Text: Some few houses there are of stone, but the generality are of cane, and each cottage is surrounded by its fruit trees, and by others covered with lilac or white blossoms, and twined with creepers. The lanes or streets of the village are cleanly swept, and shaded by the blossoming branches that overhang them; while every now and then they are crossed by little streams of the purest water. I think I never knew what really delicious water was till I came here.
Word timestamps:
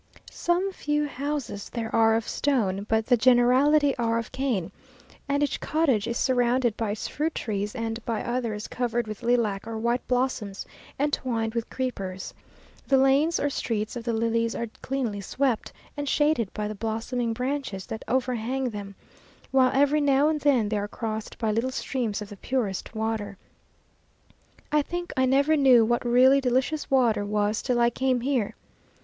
Some 0.31 0.71
few 0.71 1.07
houses 1.07 1.69
there 1.69 1.95
are 1.95 2.15
of 2.15 2.27
stone, 2.27 2.87
but 2.89 3.05
the 3.05 3.15
generality 3.15 3.95
are 3.97 4.17
of 4.17 4.31
cane, 4.31 4.71
and 5.29 5.43
each 5.43 5.59
cottage 5.59 6.07
is 6.07 6.17
surrounded 6.17 6.75
by 6.75 6.89
its 6.93 7.07
fruit 7.07 7.35
trees, 7.35 7.75
and 7.75 8.03
by 8.03 8.23
others 8.23 8.67
covered 8.67 9.05
with 9.05 9.21
lilac 9.21 9.67
or 9.67 9.77
white 9.77 10.07
blossoms, 10.07 10.65
and 10.97 11.13
twined 11.13 11.53
with 11.53 11.69
creepers. 11.69 12.33
The 12.87 12.97
lanes 12.97 13.39
or 13.39 13.51
streets 13.51 13.95
of 13.95 14.03
the 14.05 14.11
village 14.13 14.55
are 14.55 14.71
cleanly 14.81 15.21
swept, 15.21 15.71
and 15.95 16.09
shaded 16.09 16.51
by 16.51 16.67
the 16.67 16.73
blossoming 16.73 17.31
branches 17.31 17.85
that 17.85 18.01
overhang 18.07 18.71
them; 18.71 18.95
while 19.51 19.69
every 19.71 20.01
now 20.01 20.29
and 20.29 20.41
then 20.41 20.69
they 20.69 20.79
are 20.79 20.87
crossed 20.87 21.37
by 21.37 21.51
little 21.51 21.69
streams 21.69 22.23
of 22.23 22.29
the 22.29 22.37
purest 22.37 22.95
water. 22.95 23.37
I 24.71 24.81
think 24.81 25.13
I 25.15 25.27
never 25.27 25.55
knew 25.55 25.85
what 25.85 26.03
really 26.03 26.41
delicious 26.41 26.89
water 26.89 27.23
was 27.23 27.61
till 27.61 27.79
I 27.79 27.91
came 27.91 28.21
here. 28.21 28.55